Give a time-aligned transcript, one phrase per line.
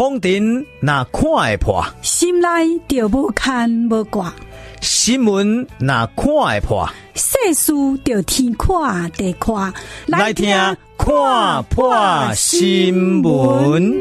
[0.00, 2.48] 风尘那看会破，心内
[2.88, 4.32] 就无牵无挂；
[4.80, 9.70] 新闻那看会破，世事就天看地看。
[10.06, 10.48] 来听
[10.96, 13.94] 看破新闻。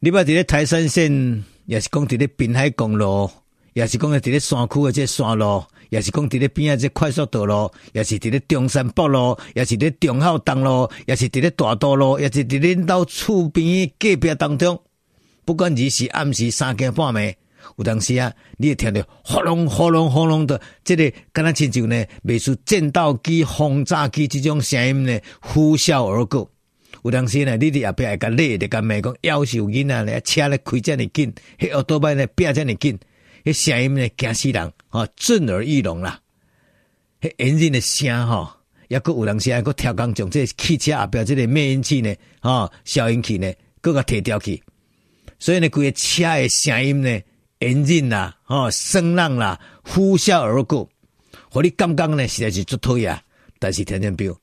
[0.00, 3.30] 你把这个台山线，也是讲这个滨海公路，
[3.76, 5.62] 也是讲伫咧山区的这山路。
[5.90, 14.80] 也是讲伫咧边啊，这快速道路，也是伫咧中山北路，也是伫忠孝东路，也是伫咧大道路，也是伫恁兜厝边隔壁当中。
[15.44, 17.34] 不管日时暗时三更半暝，
[17.76, 26.50] 有当时啊，你会听到轰隆轰隆轰隆的，这个敢若亲像呢，类似战斗机、轰炸机这种声音呢，呼啸而过。
[27.04, 32.98] 有当时呢，你伫后壁会甲累，会甲骂讲夭寿囡仔呢，车咧开遮尔紧，迄奥多曼呢，变遮尔紧。
[33.46, 36.20] 迄声音呢，惊死人，吼，震耳欲聋啦！
[37.20, 38.52] 迄引擎的声，吼，
[38.88, 44.60] 抑搁有人时还搁跳工将这汽车后壁这个灭音器呢，吼，消音器呢，搁个提掉去。
[45.38, 47.20] 所以呢，规个车的声音呢，
[47.60, 50.90] 引擎啦，吼，声浪啦，呼啸而过，
[51.48, 53.16] 互你感觉呢，实在是足讨厌。
[53.60, 54.36] 但是听听表，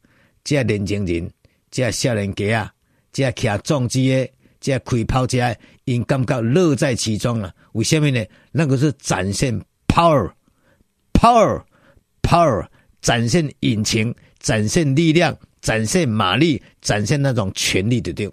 [0.46, 1.30] 这年轻人，
[1.70, 2.74] 这少年家啊，
[3.12, 4.30] 这骑重机的。
[4.64, 5.54] 这开跑车，
[5.86, 7.53] 因感觉乐在其中啊？
[7.73, 8.26] 为什么呢？
[8.52, 12.66] 那个是展现 power，power，power，
[13.02, 18.31] 展现引擎，展现力量，展现马力，展现那种权力的对。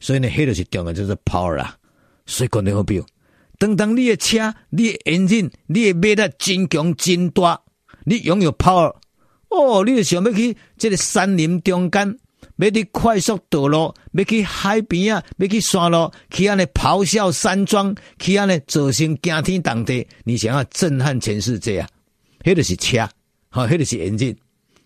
[0.00, 1.76] 所以呢，迄个是重要，就是 power 啦。
[2.26, 3.00] 所以讲得好比，
[3.58, 7.60] 当当你的车，你的引擎，你的马力真强真大，
[8.04, 8.96] 你拥有 power，
[9.50, 12.18] 哦，你就想要去这个山林中间。
[12.56, 20.06] 要去快速道路，要去海边啊，要去山路，去安尼咆哮山庄，去安尼造成惊天动地。
[20.24, 21.88] 你想要震撼全世界啊？
[22.42, 23.08] 迄个是车，
[23.48, 24.36] 好，迄个是引擎。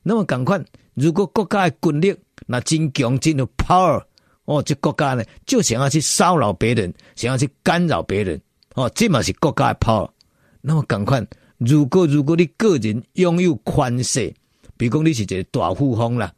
[0.02, 0.62] 那么赶快，
[0.94, 2.16] 如果国家的军力
[2.46, 4.02] 那真强，真有 power，
[4.44, 8.40] 哦，这国家呢就想要去骚扰别人，想要去干扰别人，
[8.74, 10.08] 哦，这嘛是国家的 power。
[10.60, 11.26] 那么赶快，
[11.58, 14.32] 如果如果你个人拥有权势，
[14.76, 16.32] 比如讲你是一个大富翁啦。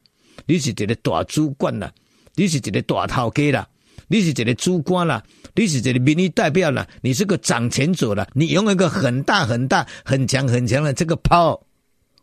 [0.44, 1.92] 你是一个大主管啦，
[2.34, 3.66] 你是一个大头家啦，
[4.08, 5.22] 你是一个主管啦，
[5.54, 11.58] 你是一个民意代表啦，你是个掌权者啦，你拥有一个很大很大、很强很强的这个 power，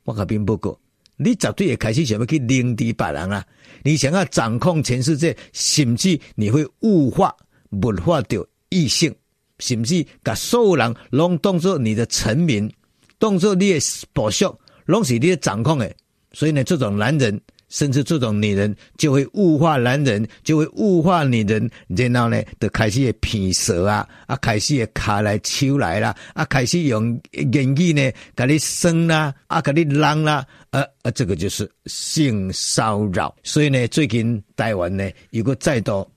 [0.04, 0.80] 我可并不过，
[1.18, 3.46] 你绝对也开始想要去凌敌别人啊！
[3.84, 7.36] 你想要掌控全世界，甚至你会物化、
[7.72, 9.14] 物化掉异性，
[9.60, 12.72] 甚至把所有人拢当做你的臣民，
[13.18, 13.80] 当做你的
[14.14, 15.94] 部属，拢是你的掌控的。
[16.32, 17.42] 所以呢，这种男人。
[17.74, 33.36] 甚至这种女人就会物化男人，就会物化女人，然后呢，就开始会骗色啊，啊，开始会卡来手来啦，啊，开始用言语呢，给你生啦，啊，给你浪啦，呃，啊，这个就是性骚扰。
[33.42, 36.08] 所以呢，最近台湾呢，有个再度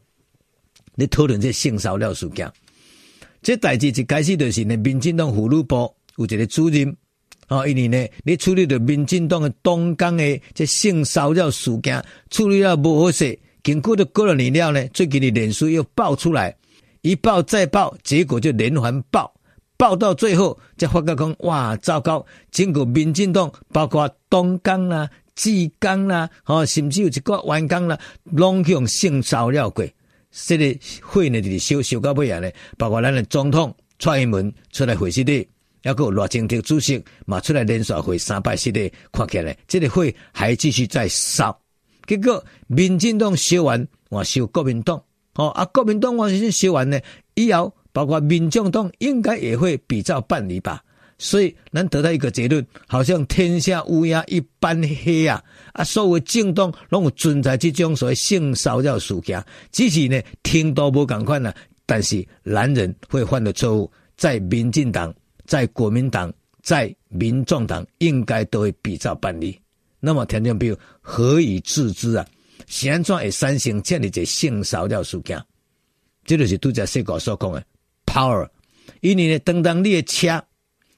[0.95, 2.53] 你讨论这性骚扰事件，
[3.41, 6.95] 这代志一开始就是呢，民进党妇女部有一个主任。
[7.49, 16.57] 哦，因为呢，你处理的民进党的东港的这性骚扰事件处理了不好势，经过了过了年了呢，最近的脸书又爆出来，
[17.03, 19.33] 一爆再爆，结果就连环爆，
[19.77, 22.27] 爆到最后才发觉讲，哇，糟糕！
[22.51, 29.87] 经过民进党包括东港啦、志刚啦，哦，甚至有一个湾港啦，拢用性骚扰过，
[30.33, 35.47] 这个会呢就是烧烧到尾啊呢，包括咱的总统蔡英文出来回信的。
[35.87, 41.57] 要个罗清德主席嘛出来连续会三百四的，看起来这个会还继续在烧。
[42.07, 45.01] 结果民进党烧完，我烧国民党，
[45.35, 46.99] 哦啊，国民党我先烧完呢，
[47.35, 50.83] 以后包括民进党应该也会比照办理吧。
[51.19, 55.43] 所以能得到一个结论，好像天下乌鸦一般黑啊！
[55.73, 61.55] 啊，所有政党拢有存在这种所谓性骚扰事件，只是呢听都无共款了。
[61.87, 65.15] 但是男人会犯的错误，在民进党。
[65.47, 69.59] 在国民党、在民众党，应该都会比照办理。
[70.01, 72.27] 那么，听众朋友何以自知啊？
[72.91, 75.41] 安怎会产生这样的性骚扰事件？
[76.25, 77.65] 这就是拄才说过所讲的
[78.05, 78.49] power。
[79.01, 80.43] 因为呢，当当你的车、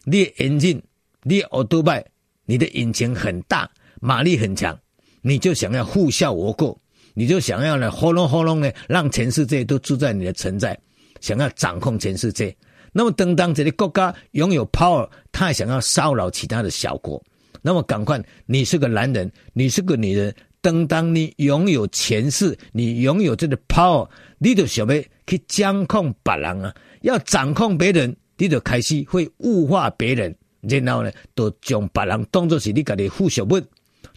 [0.04, 0.82] 你的引擎、
[1.22, 2.04] 你的奥多拜，
[2.44, 3.70] 你的引擎很大，
[4.00, 4.78] 马力很强，
[5.20, 6.80] 你就想要呼啸而过，
[7.14, 10.78] 你就想要呢，轰隆轰隆呢，让全世界都住在你的存在，
[11.20, 12.54] 想要掌控全世界。
[12.92, 17.22] 那么，当当这个国家拥有 power，他还想要骚扰其他的小国。
[17.60, 24.08] 那么，赶快，你是个男人，你是个女人，等当你拥有权势，你拥有这个 power，
[24.38, 33.60] 你就想要去掌控别人啊，要掌控别人，你就开始会物化别人，然后呢，就将别人当作是你家的附属物，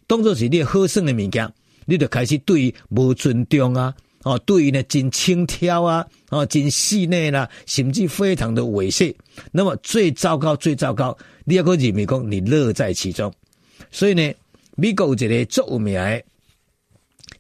[0.08, 1.52] 当作是你好耍的物件，
[1.86, 3.94] 你就开始对于无尊重啊。
[4.24, 9.16] 哦，对于呢，真轻佻啊，哦，真细腻啦，甚至非常的猥亵。
[9.52, 13.34] 那么最糟糕，最糟糕，你要个认为讲你乐在其中。
[13.90, 14.32] 所以呢，
[14.76, 16.24] 美国有一个著名的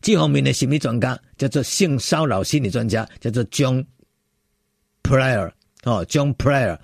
[0.01, 3.85] 这方面的心理专家，叫做性骚扰心理专家，叫做 John
[5.03, 5.51] Pryor
[5.83, 6.79] 哦，John Pryor。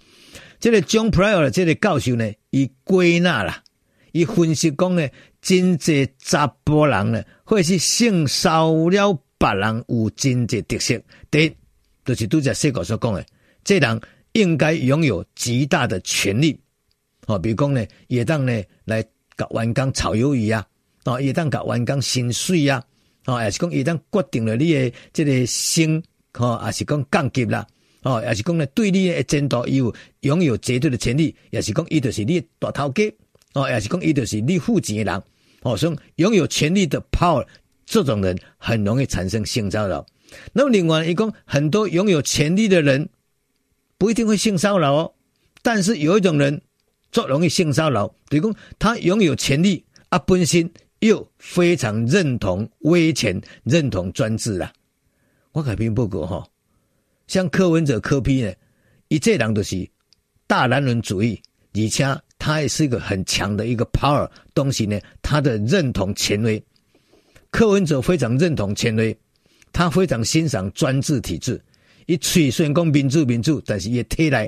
[0.59, 3.63] 这个 John Pryor 这个教授呢，伊归纳啦，
[4.11, 5.07] 伊分析讲呢，
[5.41, 10.99] 真济查甫人呢，或是性骚扰别人有真济特色。
[11.29, 11.55] 第一，
[12.05, 13.25] 就是拄才细个所讲的，
[13.63, 14.01] 这人
[14.33, 16.59] 应该拥有极大的权力。
[17.25, 19.03] 哦，比如讲呢，也当呢来
[19.35, 20.65] 搞员工炒鱿鱼啊，
[21.05, 22.83] 哦，也当搞员工薪水啊，
[23.25, 26.01] 哦，也是讲也当决定了你的这个升，
[26.35, 27.67] 哦，也是讲降级啦。
[28.03, 33.13] 哦，也是讲呢，对你的前途有拥有绝对的权利，也是讲伊就是你大头家，
[33.53, 35.23] 哦，也是讲伊就是你付钱的人，
[35.63, 37.45] 哦，所以拥有权力的 power，
[37.87, 40.05] 这种人很容易产生性骚扰。
[40.51, 43.09] 那么另外一共，很多拥有权力的人
[43.97, 45.13] 不一定会性骚扰哦，
[45.63, 46.61] 但是有一种人
[47.11, 50.69] 最容易性骚扰，比如讲他拥有权力啊，本身
[50.99, 54.71] 又非常认同威权、认同专制啊。
[55.53, 56.45] 我改编不过哈。
[57.27, 58.53] 像柯文哲柯 P 呢，
[59.07, 59.89] 一这人都是
[60.45, 61.41] 大男人主义，
[61.73, 64.99] 而且他也是一个很强的一个 power 东西呢。
[65.21, 66.61] 他的认同权威，
[67.57, 69.17] 柯文哲非常认同权威，
[69.73, 71.59] 他非常欣赏专制体制。
[72.05, 74.47] 一吹虽然讲民主民主，但是也体内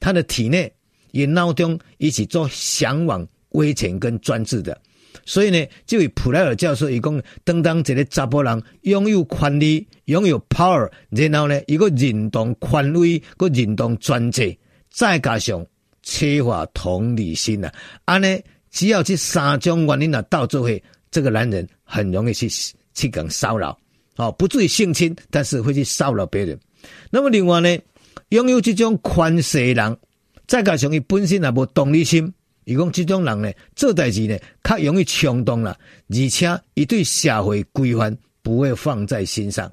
[0.00, 0.72] 他的体内
[1.12, 4.76] 也脑中一起做向往威权跟专制的。
[5.24, 14.58] 所以呢，这位普莱尔教授伊讲，当当一个查甫人拥有权力、拥有 power，然后呢，一个认同权威、个认同专制，
[14.90, 15.64] 再加上
[16.02, 17.72] 缺乏同理心啊，
[18.06, 18.36] 安呢，
[18.72, 20.68] 只要这三种原因啊，到最后，
[21.10, 22.48] 这个男人很容易去
[22.94, 23.76] 去搞骚扰，
[24.16, 26.58] 哦，不至于性侵，但是会去骚扰别人。
[27.10, 27.78] 那么另外呢，
[28.28, 29.96] 拥有这种权势的人，
[30.46, 32.32] 再加上伊本身也无同理心。
[32.64, 35.76] 伊讲这种人呢，做代志呢，较容易冲动了，
[36.08, 39.72] 而且伊对社会规范不会放在心上。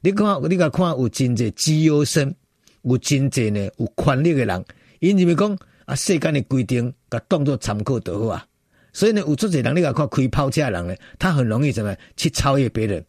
[0.00, 2.34] 你看，你甲看有真侪自由身，
[2.82, 4.64] 有真侪呢有权力的人，
[5.00, 8.46] 因为讲啊，世间的规定甲当作参考就好啊。
[8.92, 13.04] 所以呢，有足侪人，你甲看开跑车的人呢，他很容易怎么去超越别人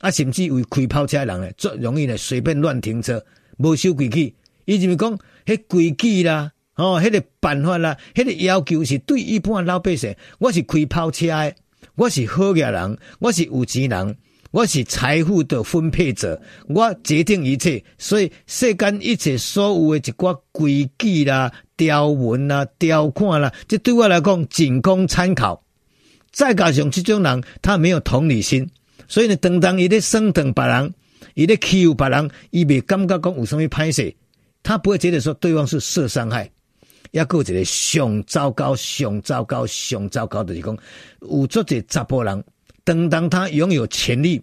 [0.00, 3.24] 啊，甚至为开跑车的人呢，最容易呢随便乱停车，
[3.58, 4.34] 无守规矩。
[4.66, 6.52] 伊就是讲，迄规矩啦。
[6.76, 10.14] 哦，迄、个办法啦，迄、那个要求是对一般老百姓。
[10.38, 11.54] 我是开跑车的，
[11.94, 14.16] 我是好嘅人，我是有钱人，
[14.54, 17.82] 我是财富的分配者，我决定一切。
[17.98, 25.60] 所以世间一切所有的一寡规矩啦、条文啦、条款啦，这对我来讲仅供参考。
[26.30, 28.70] 再加上这种人，他没有同理心，
[29.08, 30.94] 所以呢，当当伊咧升等别人，
[31.34, 34.14] 伊咧欺负别人，伊未感觉讲有什么歹势，
[34.62, 36.48] 他不会觉得说对方是受伤害。
[37.10, 40.78] 也有一个上糟糕、上糟糕、上糟糕的就是讲，
[41.22, 42.44] 有足侪查甫人，
[42.84, 44.40] 当当他拥有权力，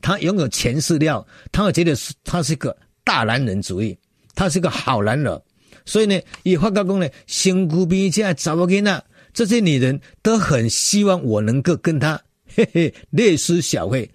[0.00, 3.96] 他拥有权势了，他会觉得是他是个大男人主义，
[4.34, 5.42] 他是个好男人，
[5.84, 12.20] 所以呢，以发觉讲呢，身躯边这些查某囡仔，这些女人都很希望我能够跟他
[12.54, 14.10] 嘿嘿略施小惠，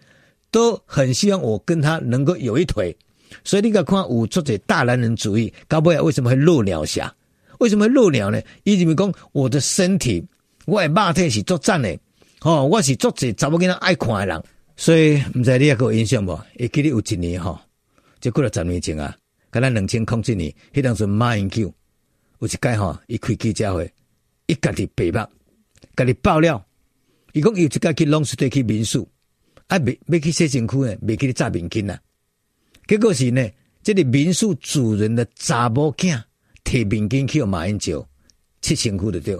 [0.52, 2.96] 都很希望我跟他能够有一腿，
[3.44, 7.14] 所以你个看有作者大男人主义，搞不好为什么会落鸟侠？
[7.60, 8.42] 为什么会露鸟呢？
[8.64, 10.24] 伊认为讲我的身体，
[10.66, 11.98] 我的肉体是作战的，
[12.46, 14.44] 哦，我是作者，查某囡仔爱看的人，
[14.78, 16.36] 所以唔知你还有印象无？
[16.60, 17.60] 会记得有一年吼，
[18.22, 19.18] 就过了十年前啊，
[19.50, 21.74] 跟咱两千零七年，迄当时马英九
[22.38, 23.92] 有一届吼，伊开记者会，
[24.46, 25.28] 伊家己白目，
[25.96, 26.64] 家己爆料，
[27.34, 29.10] 伊讲伊有一届去 long stay 去民宿，
[29.66, 32.00] 啊，未未去洗身躯呢，未去炸面筋啊，
[32.86, 33.50] 结果是呢，
[33.82, 36.22] 这个民宿主人的查某囝。
[36.64, 38.08] 提面巾去互马英九
[38.62, 39.36] 七千块的对，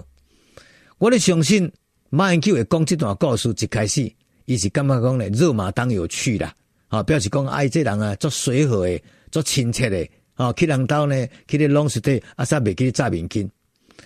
[0.98, 1.70] 我咧相信
[2.08, 4.10] 马英九会讲这段故事一开始，
[4.44, 6.54] 伊是感觉讲咧肉麻当有趣啦，
[6.88, 13.48] 啊，表示讲爱这人啊做随和诶，做亲切诶，啊，去人兜呢去咧拢是对，啊，煞未去炸面巾。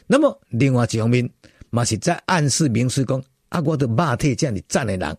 [0.07, 1.29] 那么另外一方面，
[1.69, 5.17] 嘛是在暗示明示讲，啊，我的肉体这样子赞的人，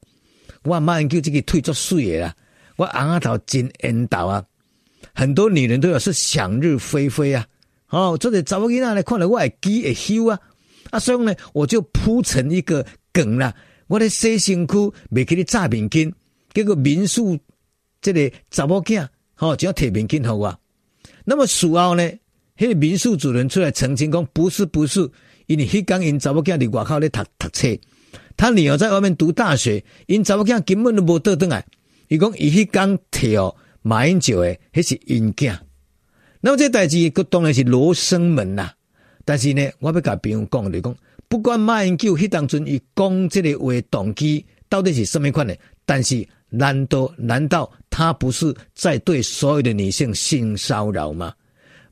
[0.63, 2.35] 我马英九这个腿做水诶啦，
[2.77, 4.43] 我昂阿头真缘投啊，
[5.13, 7.45] 很多女人都有是想入非非啊。
[7.89, 10.39] 哦，这个查某囡仔来看了，我会记会羞啊！
[10.91, 13.53] 啊，所以呢，我就铺成一个梗啦。
[13.87, 16.13] 我咧洗身躯，未给你炸面巾，
[16.53, 17.37] 结果民宿
[18.01, 20.57] 这个查某囝，吼，就要贴面巾给我。
[21.25, 22.09] 那么事后呢，
[22.57, 25.09] 那个民宿主人出来澄清讲，不是不是，
[25.47, 27.67] 因为迄天因查某囝伫外口咧读读册，
[28.37, 31.65] 他女儿在外面读大学，因查某囝根本都无倒转来。
[32.07, 35.57] 伊讲伊迄工跳马英九诶，迄是因囝。
[36.39, 38.71] 那么这代志，佮当然是罗生门呐。
[39.23, 40.95] 但是呢，我要甲朋友讲，就讲，
[41.27, 51.33] 不管马英九迄当阵伊讲这个话动机到底是什么款的，但是难道难道他不是在对所有的女性性骚扰吗？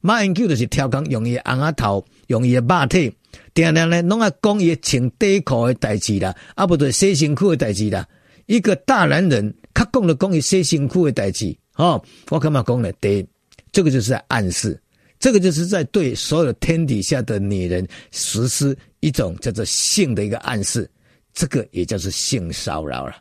[0.02, 3.14] 马英九就是挑工用伊红阿头，用伊肉体，
[3.54, 8.08] 定定呢拢爱讲伊穿短裤的代志啦，啊不对，洗身躯的代志啦。
[8.46, 12.92] 一个大男人，较讲了讲伊洗身躯的代志，哦，我干嘛讲呢？
[13.02, 13.28] 第一，
[13.72, 14.82] 这个就是在暗示，
[15.20, 20.90] 这个就是在对所有天底下的女人实施一种叫做性的一个暗示，
[21.34, 23.16] 这个也叫做性骚扰了。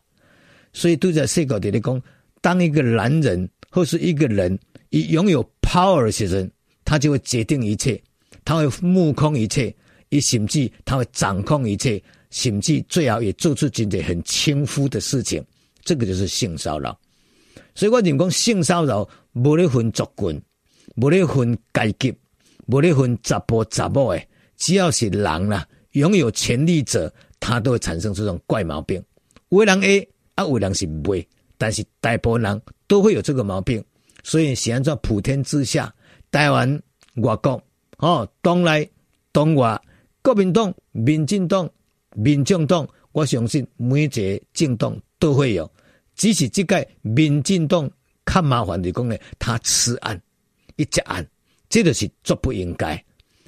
[0.72, 2.02] 所以都在说稿底里讲，
[2.40, 4.58] 当一个男人或是一个人
[4.90, 6.48] 以拥有 power 的时候。
[6.84, 8.02] 他就会决定一切，
[8.46, 9.70] 他会目空一切，
[10.08, 15.44] 以甚至他会掌控一切，甚至最好也做出真正很轻浮的事情。
[15.82, 16.98] 这个就是性骚扰。
[17.74, 20.40] 所以我讲性骚扰无咧分族群，
[21.00, 22.14] 无咧分阶级，
[22.66, 29.02] 无咧分查甫查某诶，只要是人啦，拥有权力者，他都会产生这种怪毛病。
[29.50, 31.14] 有的人 A 啊，有的人是不，
[31.56, 33.82] 但是大部分人都会有这个毛病。
[34.24, 35.92] 所以现在普天之下。
[36.30, 36.70] 台湾、
[37.22, 37.58] 外国、
[37.96, 38.86] 哦，党内、
[39.32, 39.80] 党外，
[40.22, 41.66] 国民党、民进党、
[42.14, 45.70] 民众党，我相信每一个政党都会有。
[46.16, 47.90] 只是这个民进党
[48.26, 50.20] 较麻烦的讲呢，他吃案，
[50.78, 51.26] 一接案，
[51.68, 53.04] 这就是做不应该。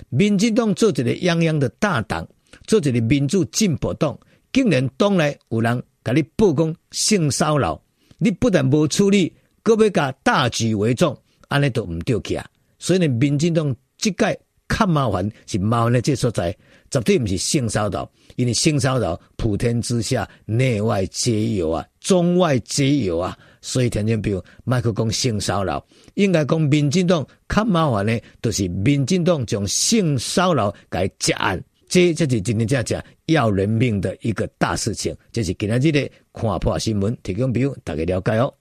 [0.09, 2.29] 民进党做一个泱泱的大党，
[2.67, 4.19] 做一个民主进步党，
[4.53, 7.81] 竟然党内有人甲你曝光性骚扰，
[8.19, 9.33] 你不但无处理，
[9.63, 11.17] 阁要甲大局为重，
[11.49, 12.45] 安尼都唔对起啊！
[12.79, 16.51] 所以呢，民进党即届较麻烦是麻烦的这所在，
[16.91, 23.39] 绝对不是性骚扰，因为性骚扰普天之下，内外皆有啊，中外皆有啊。
[23.63, 38.53] 所以，听众朋友，麦克讲性骚扰，应该讲民进党较麻烦呢，就是民进党将性骚扰改结案，这这是今天这样要人命的一个大事情，这是今仔日的看破新闻，提供朋友大家了解哦。